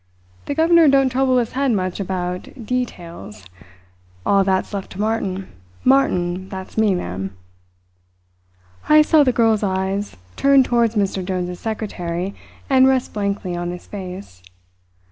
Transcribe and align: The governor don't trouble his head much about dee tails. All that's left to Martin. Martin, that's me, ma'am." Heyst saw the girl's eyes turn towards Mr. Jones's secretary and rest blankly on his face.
The 0.47 0.55
governor 0.55 0.87
don't 0.87 1.09
trouble 1.11 1.37
his 1.37 1.51
head 1.51 1.71
much 1.73 1.99
about 1.99 2.65
dee 2.65 2.85
tails. 2.85 3.45
All 4.25 4.43
that's 4.43 4.73
left 4.73 4.93
to 4.93 4.99
Martin. 4.99 5.47
Martin, 5.83 6.49
that's 6.49 6.75
me, 6.75 6.95
ma'am." 6.95 7.37
Heyst 8.87 9.11
saw 9.11 9.23
the 9.23 9.31
girl's 9.31 9.61
eyes 9.61 10.17
turn 10.35 10.63
towards 10.63 10.95
Mr. 10.95 11.23
Jones's 11.23 11.59
secretary 11.59 12.33
and 12.67 12.87
rest 12.87 13.13
blankly 13.13 13.55
on 13.55 13.69
his 13.69 13.85
face. 13.85 14.41